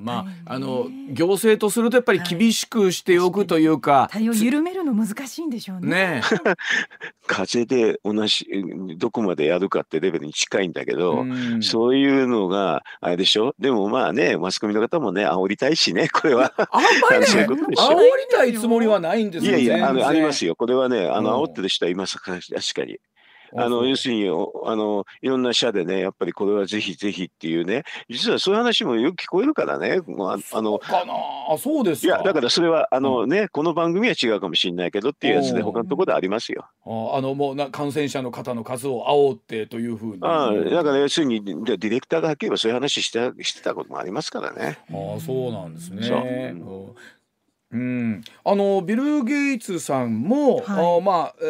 [0.00, 5.90] まああの行政とするとやっぱり厳しくしておくというか、対応緩めるの難しいんでしょうね。
[5.90, 6.22] ね
[7.26, 8.46] 風で同じ
[8.96, 11.24] どこまでやるかってレベルに近いんだけど、
[11.60, 13.54] そういうのがあれでしょ？
[13.58, 16.52] でもまあねマスコミの方もね煽りたいしねこれは。
[16.56, 16.88] あんま
[17.26, 17.66] りね煽り
[18.30, 19.58] たいつもりはないんですよ。
[19.58, 20.54] いやいやあのありますよ。
[20.56, 22.40] これはねあの煽ってる人はいます確
[22.74, 22.98] かに。
[23.56, 30.00] あの要するにあのいろんな社でねやっぱりこれはぜひぜひっていうね実はそういう話もよく聞こえるからね。
[30.20, 31.58] ああのかな。
[31.58, 36.66] そうですいやだからそれはあのね、うん、この番組は違うかもしれないけどっていうやつで他のところでありますよ。
[36.84, 40.18] ああのもうな感染者の方の数を煽ってというふうに。
[40.22, 44.78] あだから要するにディレクターがはっきりそういう話してしてたこともありますからね。
[44.90, 46.54] あそうなんですね。
[46.54, 46.56] う。
[46.56, 46.94] ん
[47.72, 51.44] うん、あのビル・ゲイツさんも、はい、あまあ、え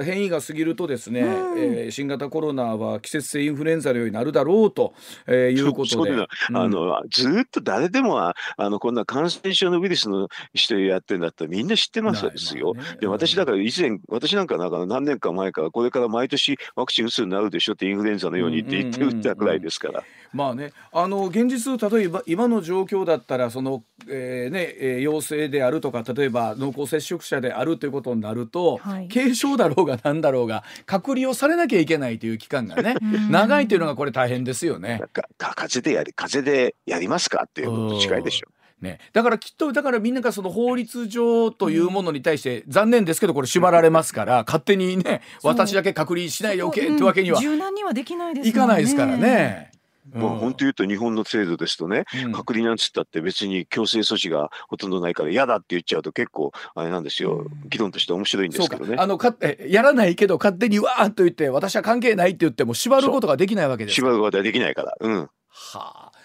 [0.00, 4.94] ー、変異が過ぎるとですね、うん、えー、新型コロナは季節性インフルエンザのようになるだろうと、
[5.28, 12.74] えー、いうことで、うん、あのずっと誰でもあのこんな感染症のウイルスの人やってるんだったらみんな知ってますですよ。
[12.74, 20.02] ね、で私だから以前私なんかなんか何年か前からこれから毎年ワクチン打つようになるでしょってインフルエンザのようにって言って打ったくらいですから。
[20.32, 20.72] まあね。
[20.92, 32.94] あの現実例えば今の状況だったらその、えー、ね、えー、陽性であるとか例えば濃厚接触者であるということになると、はい、軽症だろうが何だろうが隔離をされなきゃいけないという期間がね
[33.30, 35.00] 長いというのがこれ大変ですよね。
[35.12, 38.48] か風邪でやり風邪でやりますかっていうことと近いでしょ。
[38.80, 49.70] ね、だからきっとだからみんながその法律上というものに対して残念ですけどこれ縛られますから勝手にね私だけ隔離しないでおけってわけには柔軟にはできないですいかないですからね。
[50.12, 58.96] もう本当言うと日本の制度ですとね、うん、隔離なんつったって別に強制措置がほとんどないから嫌だって言っちゃうと結構あれなんですよ、議論として面白いんですけどね。
[58.98, 59.34] あのか
[59.66, 64.96] やらないけど勝手にわーっと言って私は関係ないって言っても縛ることができないわけです縛ることはできないから。
[65.00, 65.18] うん。
[65.22, 65.28] は
[66.06, 66.19] あ。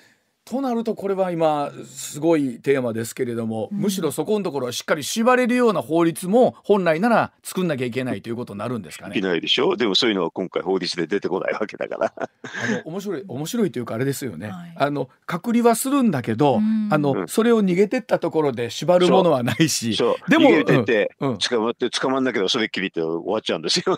[0.45, 9.17] となるとこれは今すごいテーマですけれども、うん、むしろそこのところはしっかり縛れるような法律も本来なら作んなきゃいけないということになるんですかね。
[9.17, 9.75] いけないでしょ？
[9.75, 12.13] でもそういうのは今回法律で出てこないわけだから。
[12.15, 12.29] あ
[12.71, 14.49] の面白い面白いというかあれですよね。
[14.49, 19.97] はい、あの隔離はするんだけど、うん、あの、それを逃げてったところで縛るものはないし、
[20.29, 23.97] でも逃げてって、うん、捕まって捕まんなければそれっきりって終わっちゃうんですよ。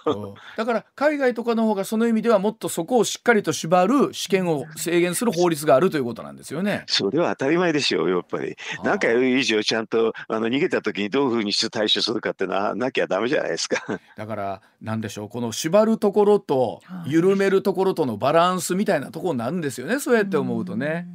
[0.55, 6.83] だから海外とかの方がその意味ではもっとそこをしっかりと縛る試験を制限する法律があるということなんですよね。
[6.87, 8.55] それは当たり前でしょうやっぱり。
[8.83, 13.83] 何か以上ちゃんとあの逃げた時にどういうふうにして対処するかってななきゃダメじゃないですか。
[14.15, 21.07] だからなんでしょうこの縛るところと緩めるところとのバランスみたいなところになるんですよねそうやって思うとね。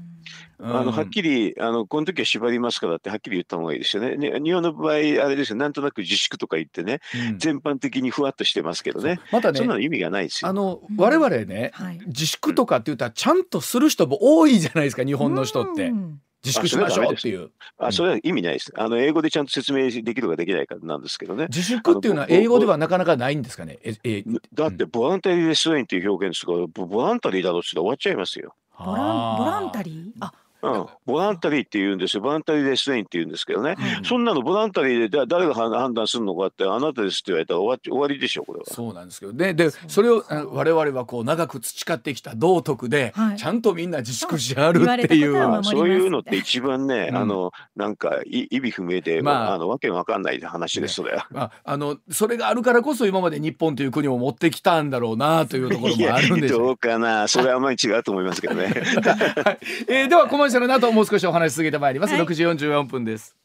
[0.61, 4.16] あのはっきりあのこの時は縛りますからってはっきり言った方がいいですよね。
[4.16, 9.20] ね日本の場合あれですよなんとなく自粛とか言ってね、うん、全般的にふわっとしてますけどね。
[9.32, 10.48] またねそんなの意味がないですよ。
[10.48, 15.88] あの我々ね、うん、自粛とかって言ったらちゃんとする人も多いじゃないですか日本の人って。
[15.88, 17.50] うん自粛しましょうっていう。
[17.78, 18.72] あ、それは意味ないです。
[18.76, 21.46] あの英語でちゃんと説明できるかできないかなんですけどね。
[21.48, 23.78] 自粛っていうのは英語ではなかなかないんですかね？
[23.85, 28.56] ええだってボランタリーレストレインっていう表現ですから、ボランタリーだろって終わっちゃいますよ。
[28.78, 30.24] ボランボランタリー？
[30.24, 30.32] あ、
[30.62, 32.22] うん、ボランタリーって言うんですよ。
[32.22, 33.77] ボランタリーレストレインって言うんですけどね。
[34.05, 38.66] そんなのボランタリーで誰が判断するのかって、あなたですって言われたら終わ終わりでしょ、これは。
[38.66, 39.55] そうなんですけどね。
[39.55, 45.62] で、それを我々はこう長く培ってきた道徳で、はい、ちゃんとみんな自粛しあるっていう。
[45.64, 51.27] そういうのって一番ね、うん、あの、なんか意味不明で、まあ、あの、わけわかんない話です、それは。
[51.31, 56.61] まあ、あの、それがあるからこそ今まで日本という国を持ってきたんだろうなというところもあるんでしょう。
[56.61, 57.27] どうかな。
[57.27, 58.64] それはあんまり違うと思いますけどね。
[59.42, 63.37] はい、えー、ではコマーシャルの後もう少しお話し続けてまいります、はい、6時44分です。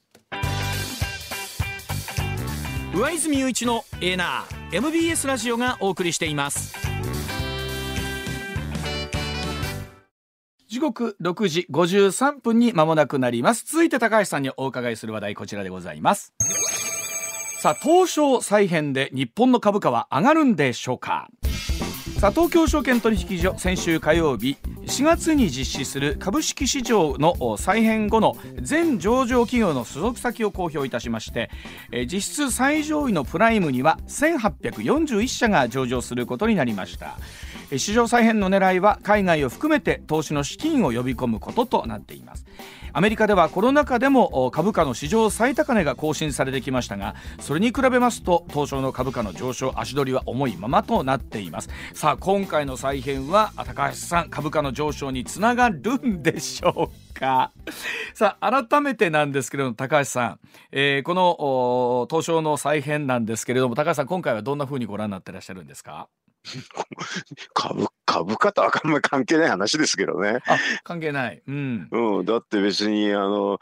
[2.93, 6.75] 上泉雄一のエーナー MBS ラジオがお送りしています。
[10.67, 13.63] 時刻6時53分に間もなくなります。
[13.65, 16.33] 続いて高橋さんにお伺いする話題こちらでございます。
[17.59, 21.29] さあ東証再編で日本の株価は上がるんでしょうか。
[22.19, 31.51] さあ東京証券取引所先週火曜日4月に実施する株式市場の再編後の全上場企業の所属先を公表いたしまして
[32.11, 37.17] 実質最上位のプライムには1841社が上場することになりました。
[37.75, 42.45] 市場再編の狙いは海外を含めて投資の資金を呼び込むこととなっています。
[42.93, 51.69] アメリカではコロナ禍でも株価の史上最高値が更新されてきましたがそれに比べますと東証の株価の上昇足取りは重いままとなっています。
[51.93, 57.51] さあ今回の再編は高橋さん株価の上昇につながるんでしょうか
[58.13, 60.39] さあ改めてなんですけれども高橋さん、
[60.71, 66.09] えー、この東証の再編なんですけれども高橋さん今回はどんなふうにご覧になってらっしゃるんですか？
[67.55, 70.39] 株株価とはあんまり関係ない話ですけどね。
[70.83, 71.41] 関係ない。
[71.45, 71.87] うん。
[71.91, 73.59] うん、だって別にあの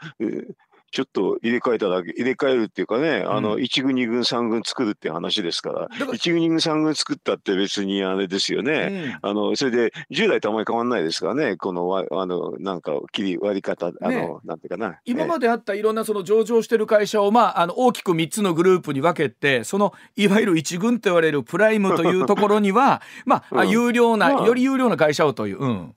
[0.96, 11.58] ちょっと入れ替えただけ入れ替えるっていうかね、あの1軍2軍3軍作るっていう話ですから1軍2軍3軍作ったって別にあれですよね、うん、あのそれで従来とあまり変わらないですからね。
[11.58, 14.98] このあのなんか切り割り方あの、ね、なんていうかな。
[15.04, 25.58] 今まであったいろんなその上場してる会社を、まあ、あの大きく3つのグループに分けてそのいわゆる1軍と言われるプライムというところには まあ、うん、有料な、まあ、より有料な会社をという。
[25.58, 25.94] うん。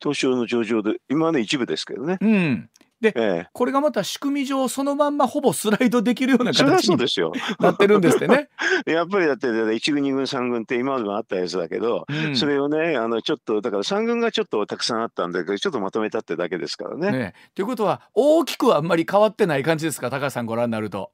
[0.00, 2.16] 東証の上場で今はね一部ですけどね。
[2.22, 6.96] うん、で、ええ、これがまた仕組み上そのまんまほぼスライドできるような形に
[7.60, 8.48] なってるんですってね。
[8.86, 17.12] やっぱりだって1軍2軍3軍って今までもあったやつだけど、うん、それをねあのちょっとだから3軍がちょっとたくさんあったんだけどちょっとまとめたってだけですからね。
[17.12, 20.10] ねということは大きくはあんまり変わってない感じですか？
[20.10, 21.12] 高橋さんご覧になると。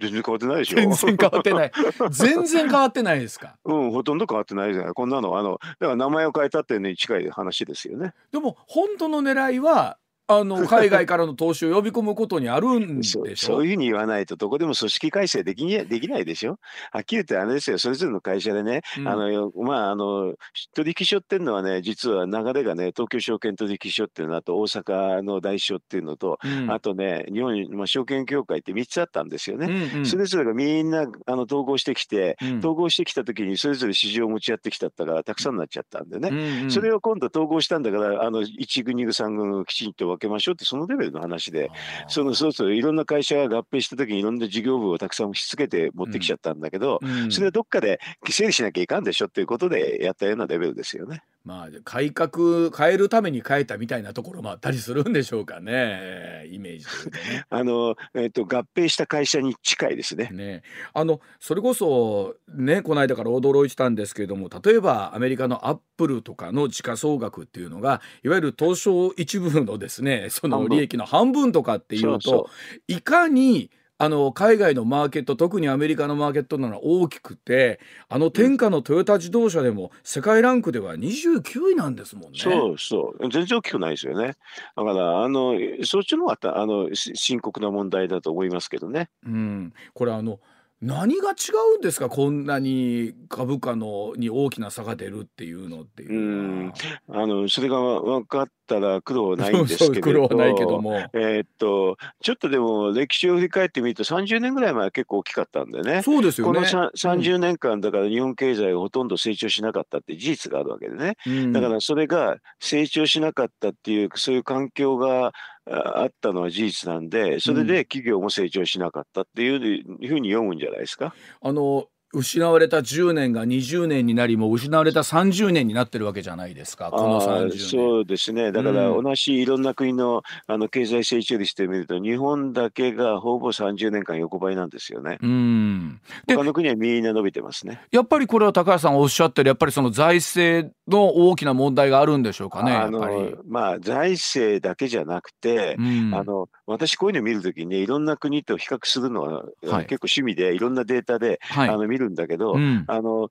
[0.00, 0.76] 全然変わってないでしょ。
[0.76, 1.72] 全然変わってない。
[2.10, 3.56] 全然変わってないですか？
[3.64, 4.94] うん、ほとんど変わってないじゃない。
[4.94, 8.12] こんなの、あの、だから名前を変えたっていうのに近い話ですよね。
[8.32, 9.98] でも、本当の狙いは、
[10.38, 13.24] あの 海外からの投資を呼び込むことにあるんでしょ？
[13.36, 16.58] そういうふうに言わないとどこでも組織改正でき できないでしょ？
[16.92, 20.34] はっきり言ってあれですよそれぞれの会社でね、うん、あのまああの
[20.74, 41.70] 取引所っていうのはね実は流れがね東京証券取引所っていうのと大阪の代所っていうのと、うん、あとね日本、まあ、証券協会って3つあったんですよね、うんうん、それぞれがみんなあの統合してきて、うん、統合してきた時にそれぞれ市場を持ち合ってきたからたくさんになっちゃったんでね、うんうん、それを今度統合したんだからあの1軍2軍3軍をきちんと分けましょうってそのレベルの話で、
[42.08, 47.22] そのそうそういろんな会社が合併した時にいろんな事業部をたくさん押し付けて持ってきちゃったんだけど、うん。
[47.24, 51.22] うん、それはどっかで整理しなきゃいかんでしょっていうことでやったようなレベルですよね。
[51.44, 57.44] まあ、改革変えるために変えたみたいなところもあったりするんでしょうかねイメージとね。
[57.50, 60.28] あの、えーと、合併した会社に近いですね。
[60.32, 72.48] ねあのそれこそねこの間から驚いてたんですけれども例えばアメリカのアップルとかの時価総額っていうのがいわゆる東証一部のですねその利益の半分とかっていうと
[72.86, 73.70] いかに
[74.02, 82.38] あの海外のマーケット特にアメリカのマーケットなら大きくてあの天下のトヨタ自動車でも世界ランクでは29位なんですもんね。
[82.40, 84.34] そうそう全然大きくないですよね。
[84.74, 89.08] だからあのそっちの方があの深刻な問題だと思いますけどね。
[89.24, 90.40] うん、これあの
[90.82, 91.34] 何が違
[91.76, 92.08] うんですか？
[92.08, 96.72] こんなに株価のに大きな差が出るっていうのっていううん。
[97.08, 100.28] あのそれが分かっったら苦労ないんですけれど。
[100.36, 100.96] ないけども。
[101.12, 106.02] えー、っとちょっとでも歴史を振り返ってみると30年ぐらい前は結構大きかったんでね。
[106.02, 106.60] そうですよね。
[106.60, 115.32] この30年間だから日本経済がほとんど成長しなかったって事実があるわけでね、うん、だからそれが成長しなかったっていうそういう環境が
[115.70, 121.14] あったのは事実なんでそれで企業も成長しなかったっていうふうに読むんじゃないですか？
[121.40, 127.58] あの失われた10年が20年になりも失われた30年になってるわけじゃないですかこの30年。
[127.58, 128.52] そうですね。
[128.52, 135.18] だから同じいろんな国のあの経済成長率で見ると日本だけがほぼ30年間横ばいなんですよね。
[135.22, 136.00] うん。
[136.28, 137.80] 他の国はみんな伸びてますね。
[137.90, 142.72] やっぱりこれは高橋さんおっしゃってるやっぱりその財政の大きな問題があるんでしょうかね。
[142.72, 143.00] あの
[143.46, 153.30] まあ財政だけじゃなくて、うん、あの私こういうの見るときにいろんな国と比較するのは、はい、結構趣味でいろんなデータで、はい、あの見るるんだけど、うん、あの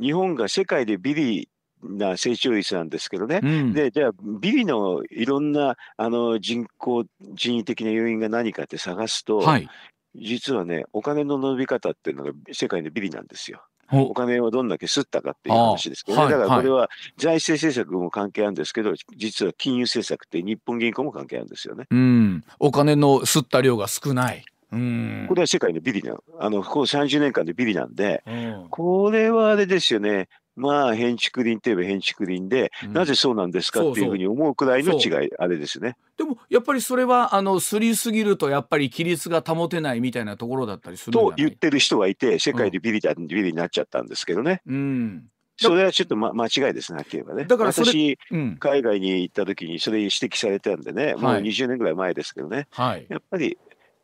[0.00, 1.48] 日本が世界でビリ
[1.82, 9.68] な成長率なんですけどね、うん、でじゃあビリのいろんなあの人口人為的な要因が何かって探すと、はい、
[10.16, 13.62] 実はねお金の伸び方っていうのが世界のビリなんですよ。
[13.90, 16.30] お金をどんだけ吸ったかっていう話ですけどね。
[16.30, 21.86] だからこれは財政政策も関係あるんですけど、実は金融政策って日本銀行も関係あるんですよね。
[21.90, 22.44] うん。
[22.58, 24.44] お金の吸った量が少ない。
[24.70, 30.28] これは世界のビリなあの、この30年間でビリなんで、うん、これはあれですよね。
[30.58, 35.96] まあ、変築林といえば変築林で、うん、なぜそうなんですかっていうふうに思うくらいの違い、あれですね。
[36.16, 44.60] でも、やっぱりそれは、あの、すりすぎると、やっぱり規律が保てないみたいなところだったりすると言ってる人がいて、世界でビリだ、うん、ビリになっちゃったんですけどね。
[44.66, 45.26] うん。
[45.60, 47.44] それはちょっと、ま、間違いですね、はっきり言えばね。
[47.44, 53.58] だから私、うん、海外に行った時にそれ指摘されたんでね、もう20年ぐらい前ですけどね、はい、やっぱり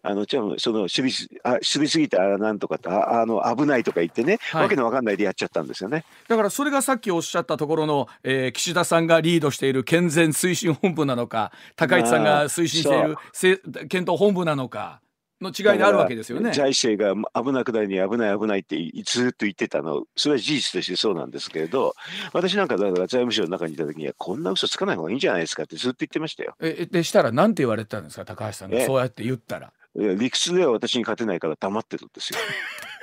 [0.06, 6.04] あの、ちょその、守備す、あ、守備すぎてあなんとかあ、あの、危ないとか言ってね、はい、わけのわかんないでやっちゃったんですよね。
[6.28, 15.00] だからそれがさっきおっしゃったところの、えー、岸田さんがリードしている健全推進本部なのか、高市さんが推進している検討本部なのか。
[15.40, 16.52] の違いであるわけですよね。
[16.52, 21.94] 財政が危なくないに危ない危ないってずっと言ってたの、それは事実としてそうなんですけれど、
[22.32, 26.54] 私なんかだから財務省の中にいた時には、こんな嘘つかない方がいいんじゃないですかってずっと言ってましたよ。
[26.60, 29.72] え、でしたら、なんて言われたんですか、高橋さんが、そうやって言ったら。
[29.94, 32.38] 理屈では私に勝てないから黙ってるんですよ。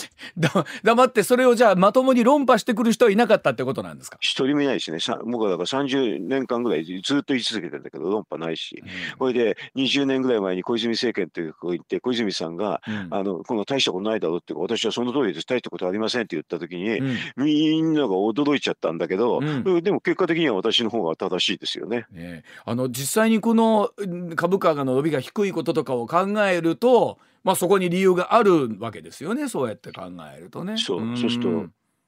[0.38, 0.50] だ
[0.82, 4.18] 黙ってそれをじゃあまともに論破してくる人はいなかったってことなんですか？
[4.20, 4.98] 一人もいないしね。
[5.24, 15.46] 僕はだから30年間ぐらいずっと言い続けてんだけど論破ないし、うん、これで20年ぐらい前に小泉政権っていう言って小泉さんが、うん、あのこの大したことないだろうって私はその通りです。
[15.46, 19.40] 大したことありませんって言った時に、うん、みんなが驚いちゃったんだけど、
[19.80, 22.06] でも結果的には私の方が正しいですよね。
[22.12, 23.90] ねあの実際にこの
[24.36, 29.48] 株価の伸びが低いこととかを考えるとまあそこに理由があるわけですよね。
[29.48, 30.76] そうやって考えるとね。
[30.76, 31.48] そう、そうすると、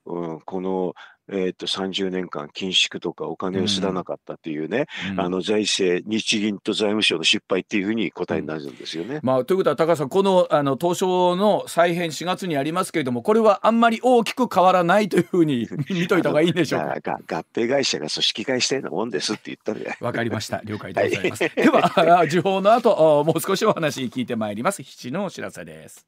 [0.06, 0.94] うん、この
[1.28, 9.20] えー、と30年間緊縮とかお金を吸らなかったっていうね、うん、あの財政日銀と財務省の失敗っていうふうに答えになるんですよね。
[9.22, 17.18] まあ、ということは高橋さんこのあの東証の再編4月にありますけれどもこれはあんまり大きく変わらないというふうに 見といた方がいいんでしょうか？
[17.26, 20.60] 合併会社が組織化したようなもんですって言ったんでわかりました。
[20.66, 21.44] 了解でございます。
[21.44, 24.82] はい、では時報の後もう少しお話聞いてまいります。
[24.82, 26.06] 七のお知らせです。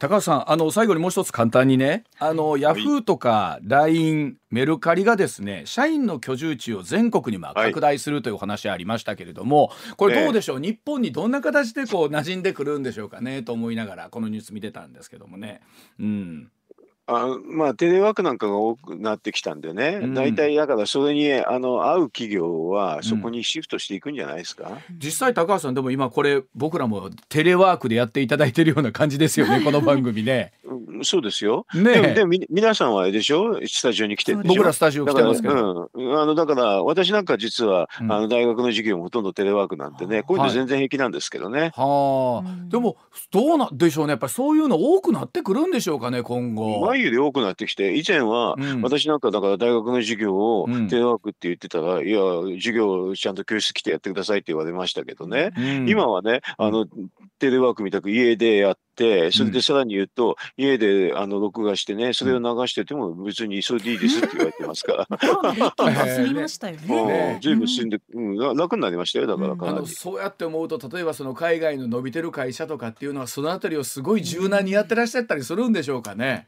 [0.00, 13.42] 高橋さんあの最後にもう一つ簡単にねあの、ヤフーとか LINE メルカリがですね社員の居住地を全国にまあ拡大するという話ありましたけれども、これどうでしょう、日本にどんな形でこう馴染んでくるんでしょうかね？
[13.42, 15.60] と思いながらこのニュース見てたんですけどもね。
[15.98, 16.50] うん
[17.06, 30.52] あまあ、テレワークなんかが多くなってきたんでね、大体だからそれにあの合う企業はそこにシフトしていくんじゃないですか、うん、実際高橋さんでも今これ僕らもテレワークでやっていただいてるような感じですよね この番組ね。
[31.02, 31.66] そうですよ。
[31.74, 33.60] ねでもでも皆さんはあれでしょ？
[33.66, 35.90] スタジオに来て僕らスタジオ来てますけど。
[35.92, 41.72] うん、あのだから私なんか実は、うん、あの大学の授業もほとんどテレワークなんでね、こういうの全然平気なんですけどね。
[41.74, 42.96] はあ、でも
[43.30, 44.12] どうなんでしょうね。
[44.12, 46.93] やっぱりそういうの多くなってくるんでしょうかね今後。
[46.94, 52.18] 前より多くなってきて以前は、私なんかだから大学の授業をテレワークって言ってたら、いや
[52.56, 55.52] 授業ちゃんと教室来てやってくださいって言われましたけどね、
[55.86, 56.86] 今はねあの
[57.38, 66.14] テレワークみたく家でやって、それでさらに言うと、うん、家であの録画してね、それを流してても別にそれでいいですって言われてますから。
[66.16, 67.38] 進みましたよね。
[67.42, 69.86] 随分進んで、うん、楽になりましたよ、だからかなり。
[69.88, 76.46] そうやって思うと、例えばその海外の伸びてる会社とかっていうのは、そのあたりをすごい柔軟にやってらっしゃったりするんでしょうかね。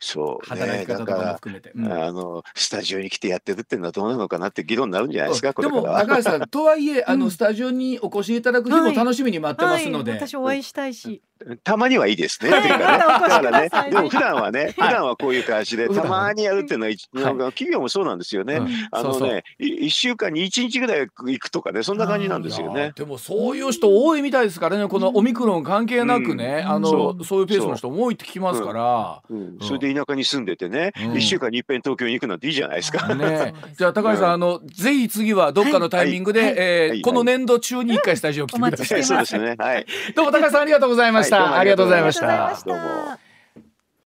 [0.00, 10.20] そう、ね、働き方とかも含めて、うん、あのスタジオに来てやってるっていうのはどうなのかなって議論になるんじゃないですかでも高橋さんとはいえあのスタジオにお越しいただく日も楽しみに待ってますので、はい。
[10.20, 11.22] はい、私お会いしたいし、
[11.62, 12.50] たまにはいいですね。
[12.50, 18.60] だからね、でも普段はね、普段はこういう感じで、たまにやるっていうのは、企業もそうなんですよね。
[18.90, 22.92] あのね、一週間に一日ぐらい行くとかね、そんな感じなんですよね。
[22.96, 27.40] でもそういう人多いみたいですからね、このオミクロン関係なくね、あのそう。
[27.40, 29.22] いうペースの人多いって聞きますから。
[29.62, 33.14] それで田舎に住んでてね、一週間に一遍東京に行くなんていいじゃないですか。
[33.14, 36.54] ね、 じゃあ高橋さん、あのぜひ次はどっかのタイミングで、
[36.94, 39.04] えこの年度中に一回スタジオ来てください。
[39.04, 39.54] そうですね。
[39.58, 39.86] はい。
[40.14, 41.58] どうも高橋さんありがとうございました。
[41.58, 42.58] ありがとうございました。
[42.66, 43.27] どうも。